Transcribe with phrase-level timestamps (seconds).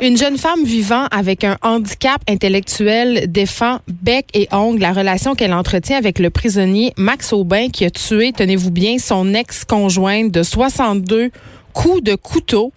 [0.00, 5.54] Une jeune femme vivant avec un handicap intellectuel défend bec et ongle la relation qu'elle
[5.54, 11.30] entretient avec le prisonnier Max Aubin qui a tué, tenez-vous bien, son ex-conjointe de 62
[11.72, 12.72] coups de couteau.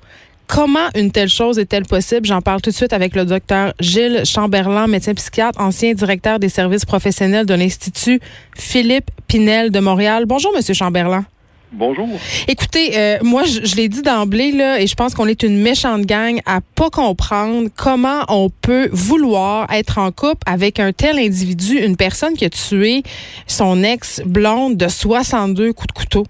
[0.48, 2.26] Comment une telle chose est-elle possible?
[2.26, 6.50] J'en parle tout de suite avec le docteur Gilles Chamberlain, médecin psychiatre, ancien directeur des
[6.50, 8.20] services professionnels de l'Institut
[8.56, 10.26] Philippe Pinel de Montréal.
[10.26, 11.26] Bonjour, Monsieur Chamberlain.
[11.72, 12.08] Bonjour.
[12.48, 15.62] Écoutez, euh, moi, je, je l'ai dit d'emblée, là, et je pense qu'on est une
[15.62, 21.20] méchante gang à pas comprendre comment on peut vouloir être en couple avec un tel
[21.20, 23.04] individu, une personne qui a tué
[23.46, 26.26] son ex-blonde de 62 coups de couteau.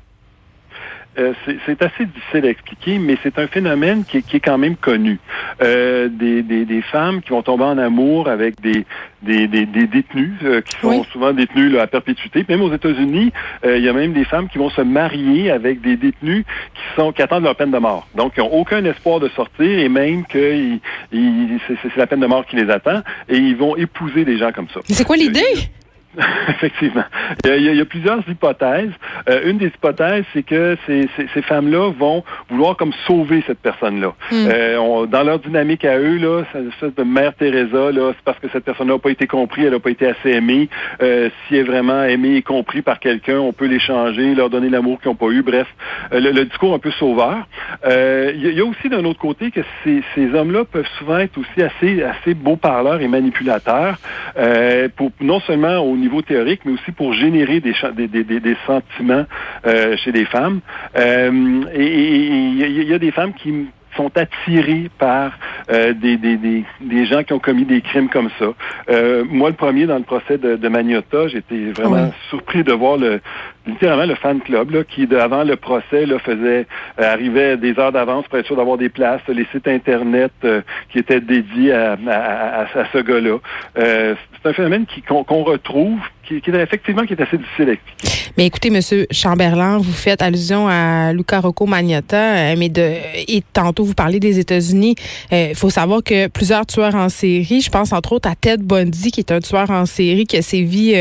[1.20, 1.34] Euh,
[1.66, 5.20] c'est assez difficile à expliquer, mais c'est un phénomène qui, qui, est quand même connu.
[5.62, 8.86] Euh, des, des, des, femmes qui vont tomber en amour avec des,
[9.22, 12.45] des, des, des détenus, euh, qui sont souvent détenus là, à perpétuité.
[12.48, 13.32] Même aux États-Unis,
[13.66, 16.95] euh, il y a même des femmes qui vont se marier avec des détenus qui
[16.95, 18.08] sont qui attendent leur peine de mort.
[18.16, 20.78] Donc, ils n'ont aucun espoir de sortir et même que
[21.12, 24.67] c'est la peine de mort qui les attend et ils vont épouser des gens comme
[24.73, 24.80] ça.
[24.86, 25.70] C'est quoi l'idée?
[26.50, 27.03] Effectivement.
[27.45, 28.92] Il y, a, plusieurs hypothèses.
[29.30, 34.14] Euh, une des hypothèses, c'est que ces, ces, femmes-là vont vouloir comme sauver cette personne-là.
[34.31, 34.47] Hmm.
[34.52, 36.44] Euh, dans leur dynamique à eux, là,
[36.80, 39.73] cette de Mère Teresa, là, c'est parce que cette personne-là n'a pas été comprise, elle
[39.73, 40.70] n'a pas été assez aimée.
[41.02, 44.70] Euh, si elle est vraiment aimée et compris par quelqu'un, on peut l'échanger, leur donner
[44.70, 45.44] l'amour qu'ils n'ont pas eu.
[45.44, 45.67] Bref,
[46.12, 47.47] le, discours un peu sauveur.
[47.86, 51.62] Il y, a aussi d'un autre côté que ces, ces hommes-là peuvent souvent être aussi
[51.62, 53.97] assez assez beaux parleurs et manipulateurs
[54.95, 59.26] pour non seulement au niveau théorique, mais aussi pour générer des, des, des, des sentiments
[59.66, 60.60] euh, chez les femmes.
[60.98, 63.68] Euh, et il y, a des femmes qui
[64.00, 65.38] sont attirées par
[65.69, 68.53] euh, des, des, des, des, gens qui ont commis des crimes comme ça.
[68.89, 72.95] Euh, moi, le premier dans le procès de, de Magnota, j'étais vraiment surpris de voir
[72.95, 73.19] le,
[73.67, 76.66] littéralement le fan club là, qui, avant le procès, là, faisait
[77.00, 80.61] euh, arrivait des heures d'avance pour être sûr d'avoir des places, les sites internet euh,
[80.91, 83.38] qui étaient dédiés à, à, à, ce gars-là.
[83.75, 88.31] C'est un phénomène qu'on retrouve, qui, qui, est effectivement qui est assez difficile à expliquer.
[88.38, 92.94] Mais écoutez, Monsieur Chamberlain, vous faites allusion à Luca Rocco Magnotta, mais de
[93.28, 94.95] et tantôt vous parlez des États-Unis.
[95.31, 99.11] Il faut savoir que plusieurs tueurs en série, je pense entre autres à Ted Bundy,
[99.11, 100.94] qui est un tueur en série qui a sévi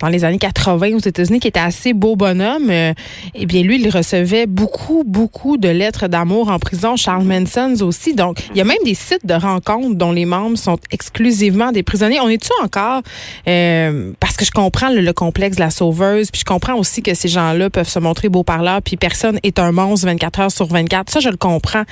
[0.00, 2.92] dans les années 80 aux États-Unis, qui était assez beau bonhomme, euh,
[3.34, 6.96] eh bien, lui, il recevait beaucoup, beaucoup de lettres d'amour en prison.
[6.96, 8.14] Charles Manson aussi.
[8.14, 11.82] Donc, il y a même des sites de rencontres dont les membres sont exclusivement des
[11.82, 12.20] prisonniers.
[12.20, 13.02] On est-tu encore,
[13.48, 17.14] euh, parce que je comprends le, complexe de la sauveuse, puis je comprends aussi que
[17.14, 20.66] ces gens-là peuvent se montrer beaux parleurs, puis personne est un monstre 24 heures sur
[20.66, 21.10] 24.
[21.10, 21.82] Ça, je le comprends.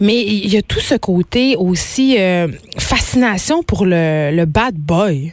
[0.00, 2.48] Mais il y a tout ce côté aussi euh,
[2.78, 5.32] fascination pour le, le bad boy.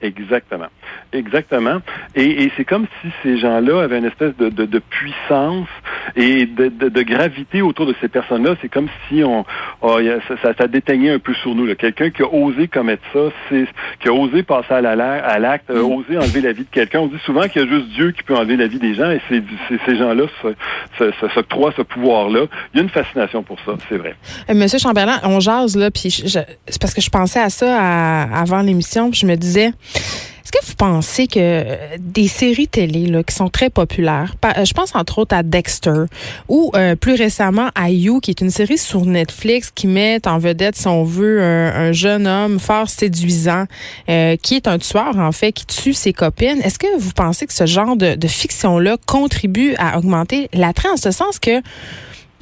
[0.00, 0.66] Exactement.
[1.12, 1.80] Exactement.
[2.16, 5.68] Et, c'est comme si ces gens-là avaient une espèce de, de, puissance
[6.16, 8.56] et de, de, gravité autour de ces personnes-là.
[8.60, 9.44] C'est comme si on,
[9.82, 9.98] oh,
[10.42, 11.72] ça, ça, déteignait un peu sur nous.
[11.76, 13.66] Quelqu'un qui a osé commettre ça, c'est
[14.00, 14.80] qui a osé passer à
[15.38, 15.92] l'acte, a mm.
[15.92, 17.00] osé enlever la vie de quelqu'un.
[17.00, 19.10] On dit souvent qu'il y a juste Dieu qui peut enlever la vie des gens
[19.10, 19.42] et c'est,
[19.86, 20.24] ces gens-là
[21.34, 22.46] s'octroient ce pouvoir-là.
[22.72, 24.16] Il y a une fascination pour ça, c'est vrai.
[24.50, 28.62] Euh, Monsieur Chamberlain, on jase là, puis c'est parce que je pensais à ça avant
[28.62, 29.70] l'émission, puis je me disais
[30.44, 34.64] est-ce que vous pensez que euh, des séries télé là, qui sont très populaires, euh,
[34.66, 36.04] je pense entre autres à Dexter
[36.48, 40.38] ou euh, plus récemment à You, qui est une série sur Netflix qui met en
[40.38, 43.64] vedette, si on veut, un, jeune homme fort séduisant
[44.06, 46.60] qui est un tueur en fait, qui tue ses copines.
[46.62, 50.96] Est-ce que vous pensez que ce genre de, de fiction-là contribue à augmenter l'attrait en
[50.96, 51.62] ce sens que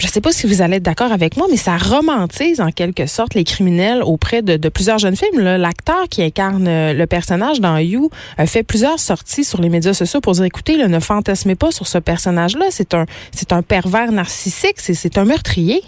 [0.02, 2.72] je ne sais pas si vous allez être d'accord avec moi, mais ça romantise en
[2.72, 5.40] quelque sorte les criminels auprès de, plusieurs jeunes films.
[5.40, 9.94] L'acteur qui incarne euh, le personnage dans You a fait plusieurs sorties sur les médias
[9.94, 12.66] sociaux pour dire écoutez, ne fantasmez pas sur ce personnage-là.
[12.70, 15.84] C'est un, c'est un pervers narcissique, c'est un meurtrier.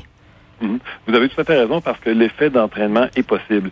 [0.60, 0.78] Mhm.
[1.06, 3.70] Vous avez tout à fait raison parce que l'effet d'entraînement est possible.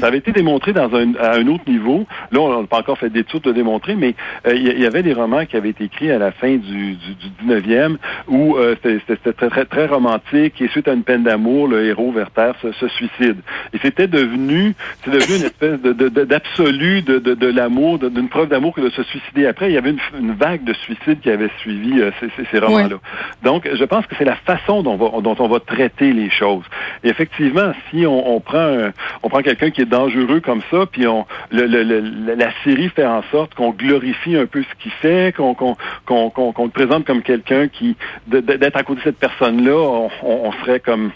[0.00, 2.06] Ça avait été démontré dans un, à un autre niveau.
[2.32, 4.14] Là, on n'a pas encore fait d'études de démontrer, mais
[4.46, 7.14] euh, il y, avait des romans qui avaient été écrits à la fin du, du,
[7.46, 7.96] 19e
[8.28, 12.12] où euh, c'était très, très, très romantique et suite à une peine d'amour, le héros
[12.12, 13.36] Werther se, se suicide.
[13.72, 14.74] Et c'était devenu,
[15.04, 19.02] c'est devenu une espèce d'absolu de, de, de, l'amour, d'une preuve d'amour que de se
[19.04, 19.46] suicider.
[19.46, 22.96] Après, il y avait une, vague de suicides qui avait suivi euh, ces, ces, romans-là.
[23.42, 26.64] Donc, je pense que c'est la façon dont, dont on va traiter les choses.
[27.02, 28.90] Et effectivement, si on, prend
[29.22, 33.54] on prend quelqu'un qui est dangereux comme ça, puis on la série fait en sorte
[33.54, 35.74] qu'on glorifie un peu ce qu'il fait, qu'on qu'on
[36.06, 41.10] le présente comme quelqu'un qui d'être à côté de cette personne-là, on, serait comme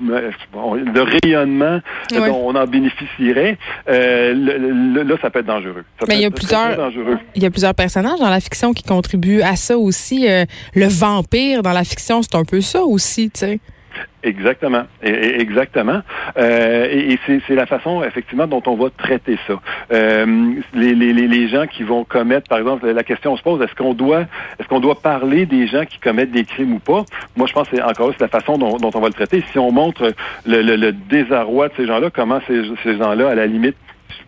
[0.00, 1.80] le rayonnement
[2.10, 3.56] dont on en bénéficierait,
[3.88, 5.84] euh, là, ça peut être dangereux.
[6.08, 6.90] Mais il y a plusieurs,
[7.34, 10.28] il y a plusieurs personnages dans la fiction qui contribuent à ça aussi.
[10.28, 10.44] Euh,
[10.74, 13.60] le vampire dans la fiction, c'est un peu ça aussi, tu sais.
[14.24, 16.00] Exactement, exactement.
[16.36, 19.54] Euh, et, c'est la façon effectivement dont on va traiter ça.
[19.92, 23.74] Euh, les, les, les, gens qui vont commettre, par exemple, la question se pose est-ce
[23.74, 24.20] qu'on doit,
[24.60, 27.04] est-ce qu'on doit parler des gens qui commettent des crimes ou pas?
[27.36, 29.42] Moi, je pense que encore c'est la façon dont, on va le traiter.
[29.50, 30.14] Si on montre
[30.46, 33.76] le, le, désarroi de ces gens-là, comment ces, ces gens-là, à la limite,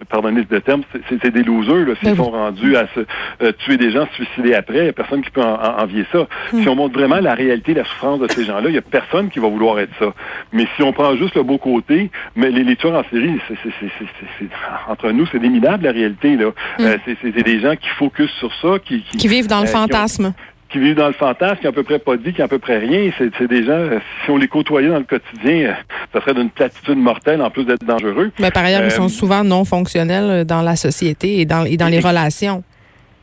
[0.08, 3.00] pardonnez ce terme, c'est des losers, là, s'ils ben sont rendus à se
[3.42, 6.26] euh, tuer des gens, se suicider après, il n'y a personne qui peut envier ça.
[6.52, 6.62] Hmm.
[6.62, 9.30] Si on montre vraiment la réalité, la souffrance de ces gens-là, il n'y a personne
[9.30, 10.12] qui va vouloir être ça.
[10.52, 14.48] Mais si on prend juste le beau côté, mais les, les tueurs en série, c'est
[14.88, 16.36] entre nous, c'est des minables, la réalité.
[16.36, 16.50] là.
[16.78, 16.84] Hmm.
[16.84, 19.02] Euh, c'est des gens qui focusent sur ça, qui...
[19.02, 20.34] Qui, vivent dans le euh, fantasme
[20.74, 22.48] qui vivent dans le fantasme, qui n'ont à peu près pas dit, qui n'ont à
[22.48, 23.12] peu près rien.
[23.16, 25.72] C'est des gens, euh, si on les côtoyait dans le quotidien, euh,
[26.12, 28.32] ça serait d'une platitude mortelle en plus d'être dangereux.
[28.40, 31.76] Mais par ailleurs, ils sont euh, souvent non fonctionnels dans la société et dans, et
[31.76, 32.64] dans les relations.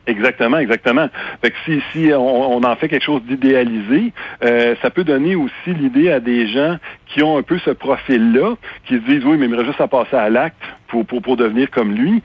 [0.06, 1.08] Exactement, exactement.
[1.42, 5.74] Fait que si, si on, on en fait quelque chose d'idéalisé, ça peut donner aussi
[5.78, 8.54] l'idée à des gens qui ont un peu ce profil-là,
[8.86, 10.56] qui se disent oui, mais il me reste juste à passer à l'acte
[10.92, 12.22] pour, pour, pour devenir comme lui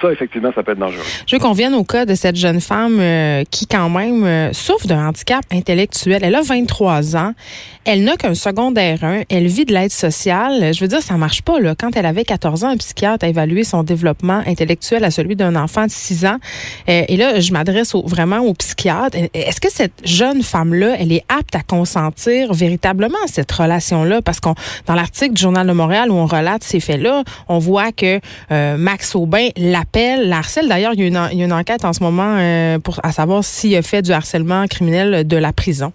[0.00, 1.02] ça, effectivement, ça peut être dangereux.
[1.26, 4.52] Je veux qu'on vienne au cas de cette jeune femme euh, qui, quand même, euh,
[4.52, 6.22] souffre d'un handicap intellectuel.
[6.22, 7.32] Elle a 23 ans.
[7.84, 9.22] Elle n'a qu'un secondaire 1.
[9.28, 10.72] Elle vit de l'aide sociale.
[10.72, 11.60] Je veux dire, ça marche pas.
[11.60, 11.74] Là.
[11.78, 15.56] Quand elle avait 14 ans, un psychiatre a évalué son développement intellectuel à celui d'un
[15.56, 16.36] enfant de 6 ans.
[16.88, 19.18] Euh, et là, je m'adresse vraiment au psychiatre.
[19.34, 24.22] Est-ce que cette jeune femme-là, elle est apte à consentir véritablement cette relation-là?
[24.22, 24.54] Parce qu'on,
[24.86, 28.20] dans l'article du Journal de Montréal où on relate ces faits-là, on voit que
[28.76, 30.68] Max Aubin l'appel, la harcèle.
[30.68, 33.82] D'ailleurs, il, y a une enquête en ce moment euh, pour à savoir s'il a
[33.82, 35.92] fait du harcèlement criminel de la prison.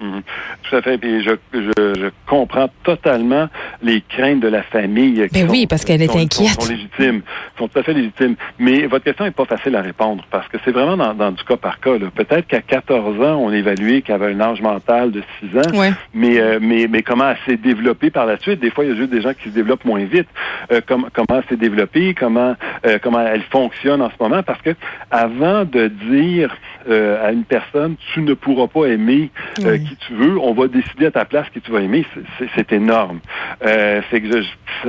[0.00, 0.22] Mhm.
[0.62, 0.98] Tout à fait.
[0.98, 3.48] Puis je, je, comprends totalement
[3.82, 5.28] les craintes de la famille.
[5.28, 6.60] Qui ben oui, parce qu'elle est inquiète.
[6.60, 7.22] Sont, légitimes,
[7.58, 8.34] sont tout à fait légitimes.
[8.58, 11.56] Mais votre question n'est pas facile à répondre parce que c'est vraiment dans, du cas
[11.56, 11.92] par cas.
[12.14, 15.92] Peut-être qu'à 14 ans, on évaluait qu'elle avait un âge mental de 6 ans.
[16.12, 18.60] Mais, euh, mais, mais comment elle s'est développée par la suite?
[18.60, 20.28] Des fois, il y a juste des gens qui se développent moins vite.
[20.72, 22.14] Euh, comment elle s'est développée?
[22.14, 22.56] Comment,
[22.86, 24.42] euh, comment elle fonctionne en ce moment?
[24.42, 24.70] Parce que
[25.10, 26.56] avant de dire
[26.86, 31.10] à une personne, tu ne pourras pas aimer qui tu veux, on va décider à
[31.10, 32.06] ta place qui tu vas aimer.
[32.54, 33.20] C'est énorme.
[33.64, 34.42] Euh, c'est que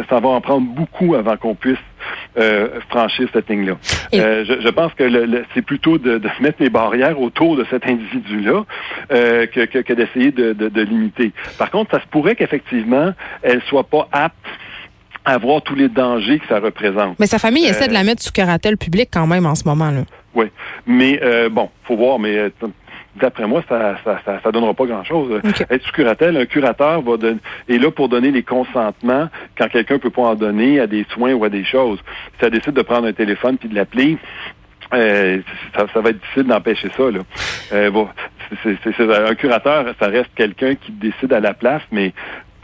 [0.10, 1.80] ça va en prendre beaucoup avant qu'on puisse
[2.38, 3.78] euh, franchir cette ligne-là.
[4.14, 5.06] Euh, je, pense que
[5.54, 8.66] c'est plutôt de, mettre des barrières autour de cet individu-là
[9.14, 11.32] euh, que, que, d'essayer de, de, limiter.
[11.58, 14.36] Par contre, ça se pourrait qu'effectivement, elle soit pas apte
[15.24, 17.18] à voir tous les dangers que ça représente.
[17.20, 20.02] Mais sa famille essaie de la mettre sous curatelle publique quand même en ce moment-là.
[20.34, 20.48] Oui,
[20.86, 22.52] mais bon, faut voir, mais
[23.16, 25.42] d'après moi, ça ça, ça, donnera pas grand-chose.
[25.70, 27.16] Être sous curatelle, un curateur va
[27.68, 31.34] est là pour donner les consentements quand quelqu'un peut pas en donner à des soins
[31.34, 32.00] ou à des choses.
[32.34, 34.18] Si ça décide de prendre un téléphone puis de l'appeler,
[34.94, 35.40] euh,
[35.76, 37.12] ça, va être difficile d'empêcher ça.
[37.12, 37.20] Là.
[37.74, 38.08] Euh, bon,
[39.00, 42.14] un curateur, ça reste quelqu'un qui décide à la place, mais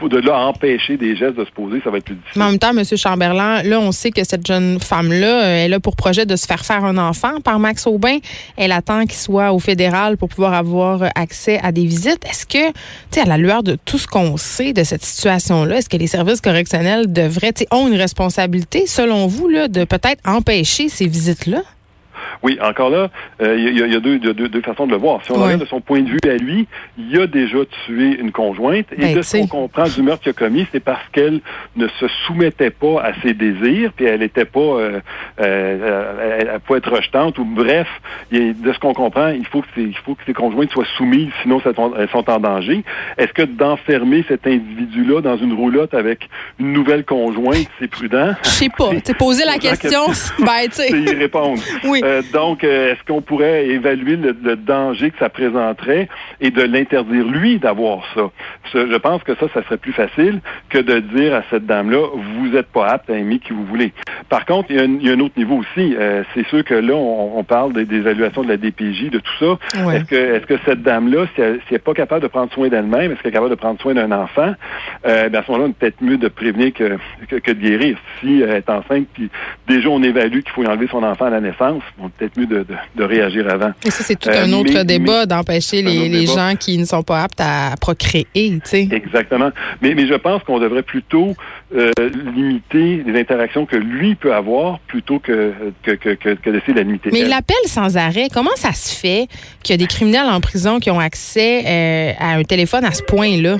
[0.08, 2.42] de des gestes de se poser, ça va être plus difficile.
[2.42, 2.84] En même temps, M.
[2.96, 6.46] Chamberlain, là, on sait que cette jeune femme-là, euh, elle a pour projet de se
[6.46, 8.18] faire faire un enfant par Max Aubin.
[8.56, 12.24] Elle attend qu'il soit au fédéral pour pouvoir avoir accès à des visites.
[12.24, 12.74] Est-ce que, tu
[13.12, 16.06] sais, à la lueur de tout ce qu'on sait de cette situation-là, est-ce que les
[16.06, 21.62] services correctionnels devraient, tu ont une responsabilité, selon vous, de peut-être empêcher ces visites-là?
[22.42, 23.10] Oui, encore là,
[23.40, 25.24] euh, il y, a, deux, deux, façons de le voir.
[25.24, 26.66] Si on regarde de son point de vue à lui,
[26.98, 30.30] il a déjà tué une conjointe et ben, de ce qu'on comprend du meurtre qu'il
[30.30, 31.40] a commis, c'est parce qu'elle
[31.76, 35.00] ne se soumettait pas à ses désirs, puis elle n'était pas, euh,
[35.40, 37.88] euh, elle, pouvait être rejetante ou bref,
[38.30, 41.60] de ce qu'on comprend, il faut que il faut que ses conjointes soient soumises, sinon
[41.64, 42.84] elles sont en danger.
[43.18, 48.34] Est-ce que d'enfermer cet individu-là dans une roulotte avec une nouvelle conjointe, c'est prudent?
[48.42, 48.90] Je sais pas.
[49.04, 50.06] Tu poser la question,
[50.38, 50.90] ben tu sais.
[50.90, 51.60] y répondre.
[51.84, 52.00] Oui.
[52.04, 56.08] Euh, donc, euh, est-ce qu'on pourrait évaluer le, danger que ça présenterait
[56.40, 58.30] et de l'interdire, lui, d'avoir ça?
[58.74, 62.48] Je pense que ça, ça serait plus facile que de dire à cette dame-là, vous
[62.48, 63.92] n'êtes pas apte à aimer qui vous voulez.
[64.28, 65.94] Par contre, il y a un, autre niveau aussi.
[65.98, 69.92] Euh, c'est sûr que là, on, parle des, évaluations de la DPJ, de tout ça.
[69.92, 73.12] Est-ce que, est que cette dame-là, si elle n'est pas capable de prendre soin d'elle-même,
[73.12, 74.54] est-ce qu'elle est capable de prendre soin d'un enfant?
[75.06, 77.98] Euh, ben, à ce moment-là, peut-être mieux de prévenir que, que, de guérir.
[78.20, 79.30] Si elle est enceinte, puis
[79.68, 82.64] déjà on évalue qu'il faut enlever son enfant à la naissance, peut-être mieux de,
[83.02, 83.72] réagir avant.
[83.84, 87.22] Et ça, c'est tout un euh, autre débat d'empêcher les, gens qui ne sont pas
[87.22, 88.26] aptes à procréer.
[88.64, 88.88] sais.
[88.90, 89.50] Exactement.
[89.80, 91.34] Mais, mais je pense qu'on devrait plutôt
[91.74, 91.90] euh,
[92.34, 96.84] limiter les interactions que lui peut avoir plutôt que, que, que, que d'essayer de la
[96.84, 97.10] limiter.
[97.12, 98.28] Mais il appelle sans arrêt.
[98.32, 99.26] Comment ça se fait
[99.62, 102.92] qu'il y a des criminels en prison qui ont accès euh, à un téléphone à
[102.92, 103.56] ce point-là?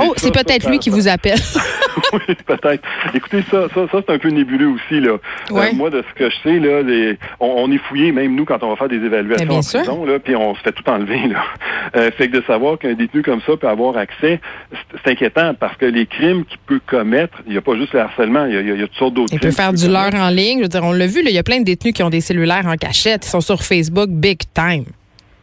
[0.00, 1.38] Oh, c'est peut-être lui qui vous appelle.
[2.12, 2.82] oui, peut-être.
[3.14, 5.00] Écoutez, ça, ça, ça c'est un peu nébuleux aussi.
[5.00, 5.18] Là.
[5.50, 8.62] Euh, moi, de ce que je sais, là, les, on, est fouillé, même nous, quand
[8.62, 11.28] on va faire des évaluations en prison, là, puis on se fait tout enlever.
[11.28, 11.44] Là.
[11.96, 14.40] Euh, fait que de savoir qu'un détenu comme ça peut avoir accès,
[15.04, 18.00] c'est inquiétant parce que les crimes qu'il peut commettre, il n'y a pas juste le
[18.00, 20.14] harcèlement, il y a, il y a toutes sortes d'autres Il peut faire du leurre
[20.14, 20.58] en ligne.
[20.58, 22.10] Je veux dire, on l'a vu, là, il y a plein de détenus qui ont
[22.10, 23.26] des cellulaires en cachette.
[23.26, 24.84] Ils sont sur Facebook big time.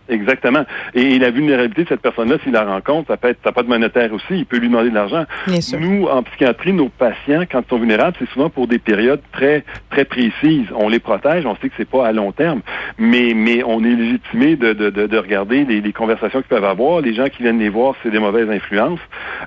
[0.09, 0.65] Exactement.
[0.93, 3.67] Et, la vulnérabilité de cette personne-là, s'il la rencontre, ça peut être, ça peut être
[3.67, 4.39] monétaire aussi.
[4.39, 5.25] Il peut lui demander de l'argent.
[5.79, 9.63] Nous, en psychiatrie, nos patients, quand ils sont vulnérables, c'est souvent pour des périodes très,
[9.89, 10.67] très précises.
[10.75, 11.45] On les protège.
[11.45, 12.61] On sait que c'est pas à long terme,
[12.97, 17.01] mais, mais on est légitimé de, de, de, regarder les, les, conversations qu'ils peuvent avoir.
[17.01, 18.99] Les gens qui viennent les voir, c'est des mauvaises influences.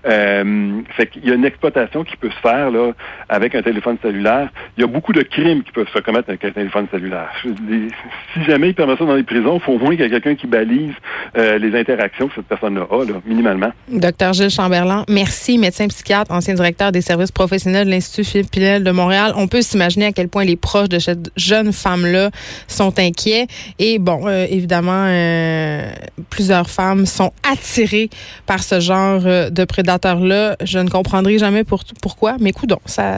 [0.06, 2.92] Euh, fait qu'il y a une exploitation qui peut se faire là
[3.28, 4.48] avec un téléphone cellulaire.
[4.76, 7.30] Il y a beaucoup de crimes qui peuvent se commettre avec un téléphone cellulaire.
[8.32, 10.10] Si jamais il permet ça dans les prisons, il faut au moins qu'il y ait
[10.10, 10.94] quelqu'un qui balise
[11.36, 13.70] euh, les interactions que cette personne-là a, minimalement.
[13.88, 18.90] Docteur Gilles Chamberlain, merci, médecin psychiatre, ancien directeur des services professionnels de l'Institut Philippe de
[18.90, 19.32] Montréal.
[19.36, 22.30] On peut s'imaginer à quel point les proches de cette jeune femme-là
[22.68, 23.46] sont inquiets.
[23.78, 25.90] Et bon, euh, évidemment, euh,
[26.30, 28.10] plusieurs femmes sont attirées
[28.46, 30.56] par ce genre de prédateurs-là.
[30.62, 33.14] Je ne comprendrai jamais pourquoi, mais donc ça